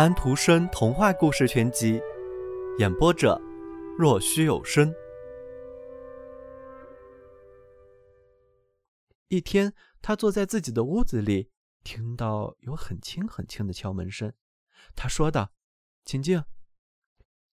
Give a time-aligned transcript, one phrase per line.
[0.00, 2.00] 安徒生童话故事全集，
[2.78, 3.38] 演播者：
[3.98, 4.90] 若虚有声。
[9.28, 11.50] 一天，他坐在自己的屋子里，
[11.84, 14.32] 听到有很轻很轻的敲门声。
[14.96, 15.52] 他说道
[16.06, 16.42] ：“请进。”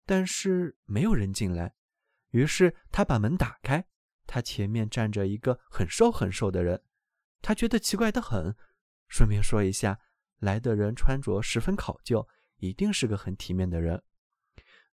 [0.08, 1.76] 但是没有人进来。
[2.30, 3.86] 于是他把门打开，
[4.26, 6.82] 他前面站着一个很瘦很瘦的人。
[7.42, 8.56] 他觉得奇怪的很。
[9.10, 10.00] 顺便说一下。
[10.40, 14.04] 来的人穿着十分考究，一定是个很体面的人。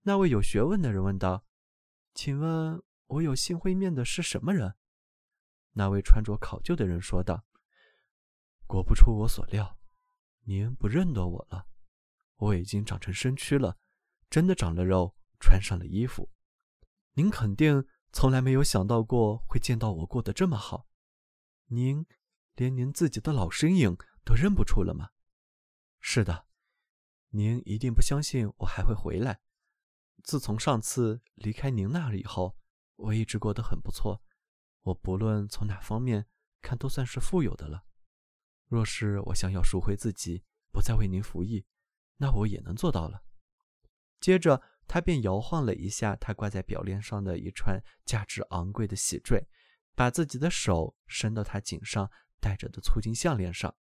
[0.04, 1.45] 那位有学问的人问道
[2.13, 4.76] ：“请问，我有幸会面的是什么人？”
[5.76, 7.45] 那位穿着考究的人说道
[8.68, 9.80] ：“果不出我所料，
[10.44, 11.68] 您不认得我了。
[12.35, 13.77] 我已经长成身躯了，
[14.30, 16.30] 真的长了肉，穿上了衣服。
[17.13, 20.88] 您肯定从来没有想到过会见到我过得这么好。
[21.68, 22.05] 您
[22.55, 25.12] 连您自己的老身影都认不出了吗？”
[26.02, 26.46] 是的，
[27.35, 29.39] 您一定不相信我还会回来。
[30.23, 32.55] 自从上次离开您那儿以后，
[32.95, 34.21] 我一直过得很不错。
[34.84, 36.27] 我不论从哪方面
[36.62, 37.85] 看，都算是富有的了。
[38.67, 41.65] 若是我想要赎回自己，不再为您服役，
[42.17, 43.23] 那我也能做到了。
[44.20, 49.47] 接着，他便摇晃了一下他挂在表链上的一串价值昂贵的喜坠，
[49.95, 53.75] 把自己的手伸到他颈上戴着的粗金项链上。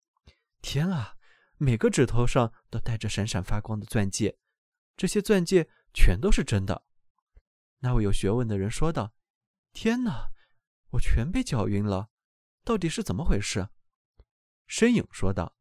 [0.61, 1.17] 天啊！
[1.64, 4.36] 每个指头上都戴着闪闪发光的钻戒，
[4.98, 6.88] 这些钻戒全都是真的。
[7.81, 9.14] 那位有学问的人说道
[9.72, 10.32] ：“天哪，
[10.94, 12.09] 我全被搅晕了，
[12.64, 13.70] 到底是怎么回事？”
[14.66, 15.56] 身影说道：“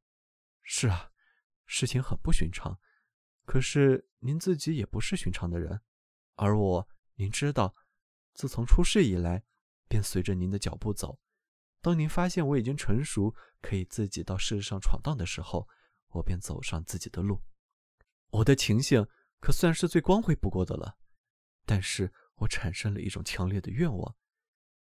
[0.64, 1.10] 是啊，
[1.66, 2.80] 事情很不寻常。
[3.44, 5.82] 可是您自己也不是寻常的人，
[6.36, 7.74] 而我，您知道，
[8.32, 9.44] 自从出世以来，
[9.86, 11.20] 便随着您的脚步走。
[11.82, 15.68] 当您发现我已经成熟，可以自己到世上闯荡的时候。”
[16.10, 17.42] 我便走上自己的路，
[18.30, 19.06] 我的情形
[19.38, 20.98] 可算是最光辉不过的了。
[21.64, 24.16] 但是我产生了一种强烈的愿望，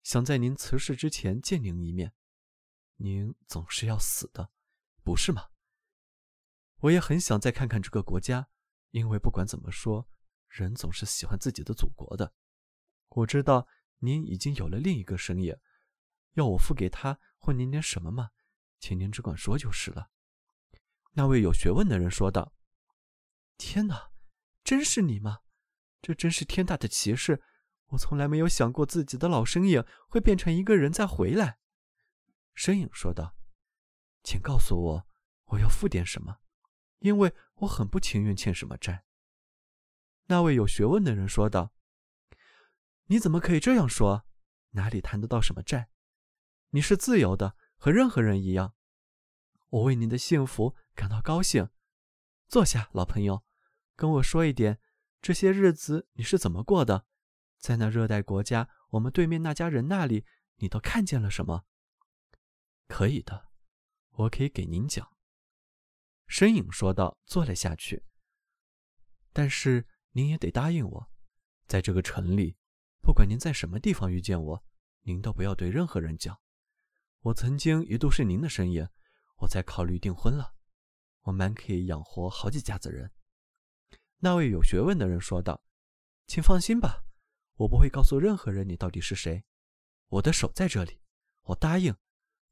[0.03, 2.13] 想在您辞世之前见您一面。
[2.97, 4.51] 您总是要死的，
[5.03, 5.49] 不是吗？
[6.77, 8.49] 我也很想再看看这个国家，
[8.91, 10.09] 因为不管怎么说，
[10.47, 12.33] 人总是喜欢自己的祖国的。
[13.09, 15.53] 我知道您已经有了另一个生意，
[16.33, 18.29] 要我付给他或您点什么吗？
[18.79, 20.11] 请您只管说就是了。
[21.13, 22.53] 那位有学问的人说道
[23.57, 24.11] ：“天哪，
[24.63, 25.39] 真是你吗？
[26.01, 27.43] 这真是天大的奇事！
[27.87, 31.57] 我从来没有想过自己的老身影会变成一个人再回来。”
[32.53, 33.35] 身影说道
[34.23, 35.07] ：“请告诉我，
[35.45, 36.37] 我要付点什么？
[36.99, 39.03] 因为我很不情愿欠什么债。”
[40.27, 41.73] 那位有学问的人说道
[43.07, 44.25] ：“你怎么可以这样说？
[44.71, 45.89] 哪里谈得到什么债？
[46.69, 48.75] 你是自由的，和任何人一样。
[49.69, 51.69] 我为你的幸福。”感到高兴，
[52.49, 53.45] 坐下，老朋友，
[53.95, 54.81] 跟我说一点，
[55.21, 57.05] 这些日子你是怎么过的？
[57.57, 60.25] 在那热带国家，我们对面那家人那里，
[60.57, 61.63] 你都看见了什么？
[62.89, 63.47] 可以的，
[64.09, 65.09] 我可以给您讲。
[66.27, 68.03] 身影说道，坐了下去。
[69.31, 71.11] 但是您也得答应我，
[71.65, 72.57] 在这个城里，
[73.01, 74.65] 不管您在什么地方遇见我，
[75.03, 76.37] 您都不要对任何人讲。
[77.21, 78.89] 我曾经一度是您的身影，
[79.37, 80.58] 我在考虑订婚了。
[81.29, 83.11] 我们可以养活好几家子人。”
[84.17, 85.63] 那位有学问的人说道
[86.25, 87.05] ，“请放心吧，
[87.53, 89.45] 我不会告诉任何人你到底是谁。
[90.07, 91.01] 我的手在这里，
[91.43, 91.95] 我答应。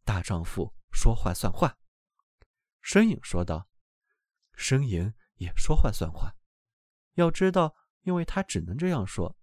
[0.05, 1.77] 大丈夫说话算话。”
[2.81, 3.67] 身影说道
[4.53, 6.35] ，“身影也说话算话。
[7.15, 9.35] 要知道，因为他只能这样说。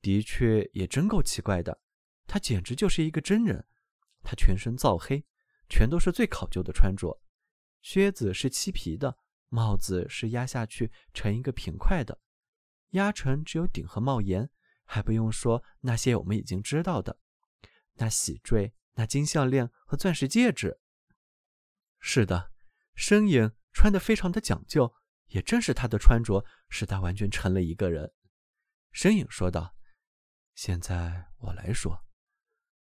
[0.00, 1.82] 的确，也真够奇怪的。
[2.26, 3.66] 他简直就是一个真人。
[4.22, 5.24] 他全身皂黑，
[5.68, 7.20] 全都是最考究的穿着。”
[7.80, 9.18] 靴子是漆皮的，
[9.48, 12.20] 帽子是压下去成一个平块的，
[12.90, 14.50] 压成只有顶和帽檐，
[14.84, 17.18] 还不用说那些我们已经知道的，
[17.94, 20.80] 那喜坠、那金项链和钻石戒指。
[22.00, 22.52] 是的，
[22.94, 24.94] 身影穿得非常的讲究，
[25.28, 28.12] 也正是他的穿着使他完全成了一个人。
[28.92, 29.76] 身影说道
[30.54, 32.04] ：“现在我来说。”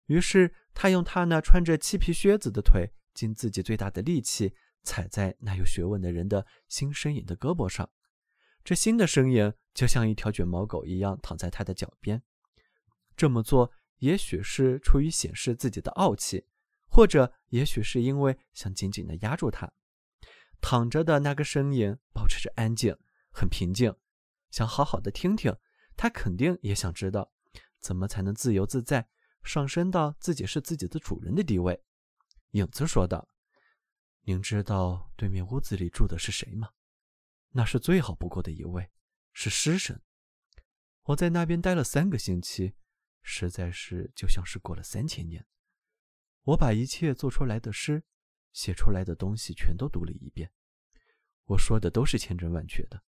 [0.07, 4.53] 于是他用他那穿着漆皮靴子的腿，尽自己最大的力气。
[4.83, 7.89] 踩在那有学问的人的新身影的胳膊上，
[8.63, 12.23] 这新的身影就像一条卷毛狗一样躺在他的脚边。
[13.15, 16.45] 这么做也许是出于显示自己的傲气，
[16.87, 19.71] 或者也许是因为想紧紧地压住他。
[20.59, 22.95] 躺着的那个身影保持着安静，
[23.31, 23.95] 很平静，
[24.49, 25.55] 想好好的听听。
[25.95, 27.31] 他肯定也想知道，
[27.79, 29.07] 怎么才能自由自在，
[29.43, 31.83] 上升到自己是自己的主人的地位。
[32.51, 33.27] 影子说道。
[34.23, 36.69] 您知道对面屋子里住的是谁吗？
[37.49, 38.91] 那是最好不过的一位，
[39.33, 40.01] 是诗神。
[41.03, 42.75] 我在那边待了三个星期，
[43.23, 45.47] 实在是就像是过了三千年。
[46.43, 48.03] 我把一切做出来的诗、
[48.53, 50.51] 写出来的东西全都读了一遍。
[51.45, 53.03] 我说的都是千真万确的。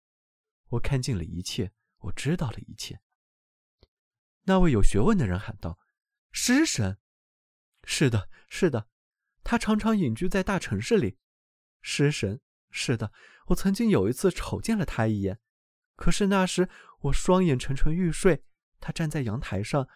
[0.69, 3.01] 我看尽了一切，我知道了一切。
[4.45, 5.79] 那位有学问的人喊道
[6.33, 6.99] ：“诗神，
[7.85, 8.89] 是的，是的，
[9.43, 11.19] 他常常隐居在大城市里。
[11.81, 12.41] 失神，
[12.71, 13.13] 是的，
[13.47, 15.39] 我曾经有一次瞅见了他一眼，
[15.97, 16.69] 可是那时
[17.01, 18.45] 我双眼沉沉欲睡，
[18.79, 19.89] 他站在阳台上，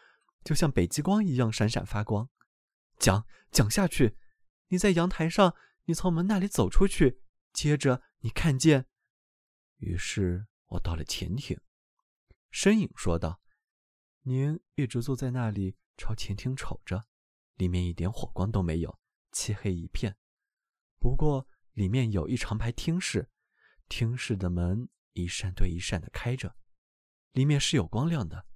[0.42, 2.28] 就像北极光一样闪闪发光。
[2.98, 4.16] 讲讲下去，
[4.68, 5.54] 你在阳台上，
[5.84, 7.20] 你从门那里走出去，
[7.52, 8.86] 接着你看见，
[9.78, 11.60] 于是我到了前厅，
[12.50, 13.40] 身影说道。”
[14.28, 17.04] 您一直坐在那里朝前厅瞅着，
[17.54, 18.98] 里面一点火光都没有，
[19.36, 20.16] 漆黑一片。
[20.98, 23.28] 不过里面有一长排厅室，
[23.86, 26.56] 厅室的门一扇对一扇的开着，
[27.32, 28.46] 里面是有光亮的。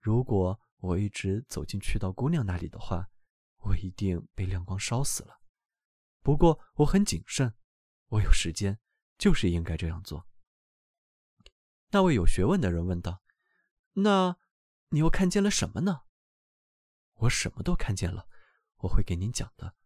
[0.00, 3.08] 如果我一直走进去到姑娘那里的话，
[3.58, 5.40] 我一定被亮光烧死了。
[6.22, 7.54] 不过我很谨慎，
[8.08, 8.80] 我有时间，
[9.16, 10.26] 就是应该这样做。
[11.90, 13.22] 那位有学问的人问道
[13.94, 14.36] ：“那？”
[14.92, 16.00] 你又看见了什么呢？
[17.14, 18.28] 我什么都看见了，
[18.78, 19.76] 我会给您讲的。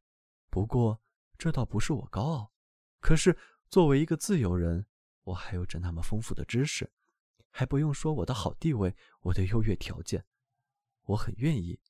[0.54, 1.02] 不过
[1.36, 2.52] 这倒不是我高傲，
[3.00, 3.36] 可是
[3.68, 4.86] 作为一个自由人，
[5.24, 6.92] 我还有着那么丰富的知识，
[7.50, 10.24] 还不用说我的好地位，我的优越条件。
[11.06, 11.80] 我很愿意，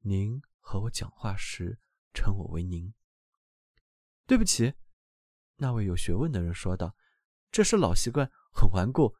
[0.00, 1.78] 您和我讲话时
[2.12, 2.92] 称我为您。
[4.26, 4.74] 对不起，
[5.56, 6.94] 那位有学问的人说道
[7.50, 9.16] ：“这是老习惯，很顽固。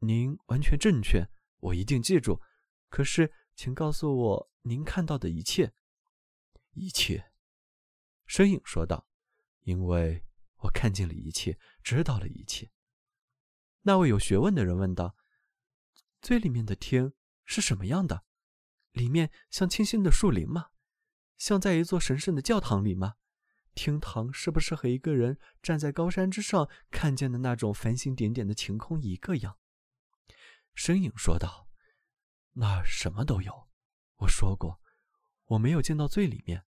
[0.00, 2.42] 您完全正确，我一定记住。”
[2.90, 5.74] 可是，请告诉我您看到的一切。
[6.72, 7.31] 一切，
[8.32, 9.06] 身影说道
[9.64, 10.24] ：“因为
[10.60, 12.70] 我看见了一切，知道了一切。”
[13.84, 15.14] 那位有学问的人问道
[16.22, 17.12] ：“最里面的厅
[17.44, 18.24] 是什么样的？
[18.92, 20.70] 里面像清新的树林吗？
[21.36, 23.16] 像在一座神圣的教堂里吗？
[23.74, 29.58] 厅堂是不是和一个人站在高山之上看见的那种繁星点点的晴空一个样？”
[30.74, 31.68] 身影说道。
[32.52, 33.68] 那什么都有，
[34.20, 34.80] 我说过，
[35.44, 36.64] 我没有进到最里面，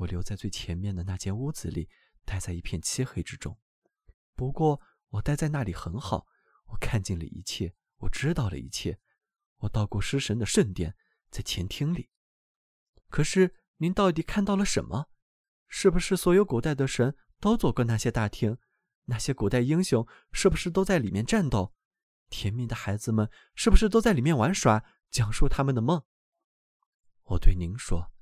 [0.00, 1.88] 我留在最前面的那间屋子里，
[2.24, 3.58] 待在一片漆黑之中。
[4.34, 4.80] 不过
[5.10, 6.26] 我待在那里很好，
[6.68, 8.98] 我看见了一切，我知道了一切。
[9.58, 10.96] 我到过狮神的圣殿，
[11.30, 12.08] 在前厅里。
[13.10, 15.10] 可是您到底看到了什么？
[15.68, 18.56] 是不是所有古代的神都走过那些大厅？
[19.04, 21.74] 那些古代英雄是不是都在里面战斗？
[22.30, 24.82] 甜蜜的孩子们是不是都在里面玩耍？
[25.10, 26.04] 讲述他们的梦。
[27.24, 28.12] 我对您说，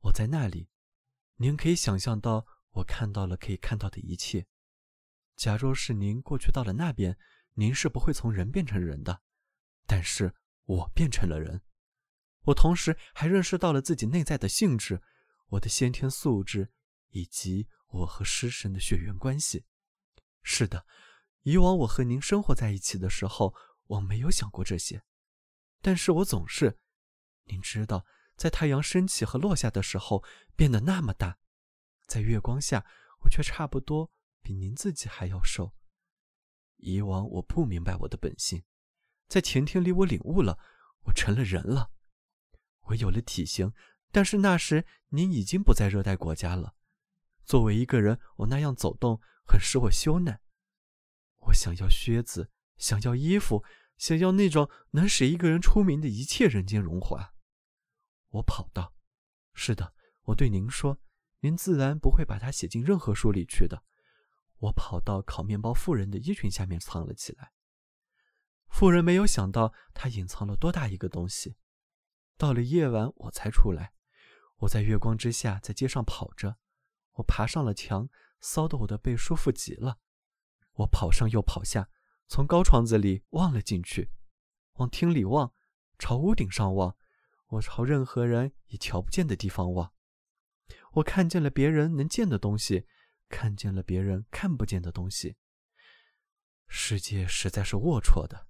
[0.00, 0.70] 我在那里，
[1.42, 4.46] 您可以想象到我看到了可以看到的一切。
[5.36, 7.16] 假若是您过去到了那边，
[7.54, 9.22] 您是不会从人变成人的，
[9.86, 10.34] 但是
[10.64, 11.62] 我变成了人。
[12.42, 15.00] 我同时还认识到了自己内在的性质，
[15.46, 16.70] 我的先天素质，
[17.08, 19.64] 以及我和狮神的血缘关系。
[20.42, 20.84] 是的，
[21.40, 23.54] 以往我和您生活在一起的时候，
[23.86, 25.02] 我没有想过这些。
[25.80, 26.78] 但是我总是，
[27.44, 28.04] 您知道，
[28.40, 30.24] 在太阳升起和落下的时候
[30.56, 31.36] 变得那么大，
[32.06, 32.86] 在月光下，
[33.24, 34.10] 我却差不多
[34.40, 35.74] 比您自己还要瘦。
[36.78, 38.62] 以往我不明白我的本性，
[39.28, 40.58] 在前天里我领悟了，
[41.02, 41.90] 我成了人了，
[42.86, 43.74] 我有了体型。
[44.10, 46.74] 但是那时您已经不在热带国家了，
[47.44, 50.38] 作为一个人，我那样走动很使我羞赧。
[51.40, 53.62] 我想要靴子，想要衣服。
[53.98, 57.34] 想要那种能使一个人出名的一切人间荣华，
[58.30, 58.94] 我跑到，
[59.52, 60.98] 是的，我对您说，
[61.40, 63.82] 您自然不会把它写进任何书里去的。
[64.58, 67.52] 我跑到烤面包妇人的衣裙下面藏了起来。
[68.68, 71.56] 妇人没有想到她隐藏了多大一个东西。
[72.36, 73.92] 到了夜晚，我才出来。
[74.58, 76.56] 我在月光之下在街上跑着，
[77.14, 78.08] 我爬上了墙，
[78.40, 79.98] 骚得我的背舒服极了。
[80.74, 81.90] 我跑上又跑下。
[82.28, 84.12] 从高窗子里望了进去，
[84.74, 85.52] 往厅里望，
[85.98, 86.96] 朝屋顶上望，
[87.50, 89.92] 我朝任何人也瞧不见的地方望。
[90.94, 92.86] 我看见了别人能见的东西，
[93.28, 95.36] 看见了别人看不见的东西。
[96.68, 98.48] 世界实在是龌龊的，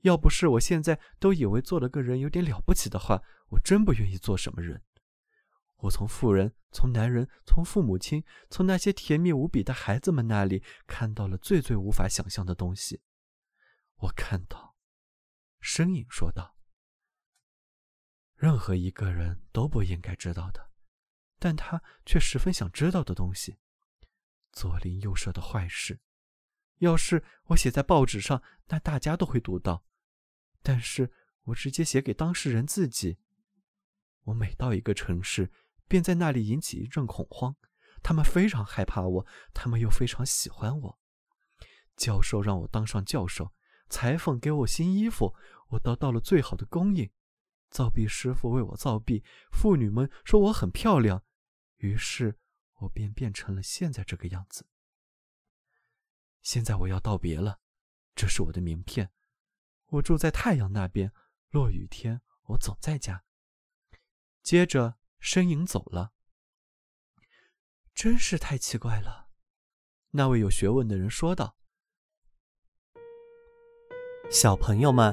[0.00, 4.82] 要不是我现在都以为做了个人有点了不起的话，我真不愿意做什么人。
[5.78, 13.02] 我从富人、从男人、从父母亲、从那些甜蜜无比的孩子们那里看到了最最无法想象的东西。
[13.98, 14.74] 我看到，
[15.60, 16.53] 身影说道
[18.44, 20.68] ：“任何一个人都不应该知道的，
[21.38, 23.56] 但他却十分想知道的东西——
[24.52, 25.98] 左邻右舍的坏事。
[26.76, 29.86] 要是我写在报纸上，那大家都会读到。
[30.62, 31.10] 但是
[31.44, 33.16] 我直接写给当事人自己。
[34.24, 35.50] 我每到一个城市，
[35.88, 37.56] 便在那里引起一阵恐慌。
[38.02, 40.98] 他们非常害怕我，他们又非常喜欢我。
[41.96, 43.54] 教授让我当上教授，
[43.88, 45.34] 裁缝给我新衣服，
[45.68, 47.10] 我得到了最好的供应。
[47.74, 51.24] 造币师傅为我造币，妇女们说我很漂亮，
[51.78, 52.38] 于是
[52.74, 54.68] 我便变成了现在这个样子。
[56.40, 57.58] 现在我要道别了，
[58.14, 59.10] 这是我的名片。
[59.86, 61.12] 我住在太阳那边，
[61.50, 63.24] 落雨天我总在家。
[64.40, 66.12] 接着身影走了。
[67.92, 69.30] 真是太奇怪了，
[70.10, 71.56] 那位有学问的人说道。
[74.30, 75.12] 小朋友们，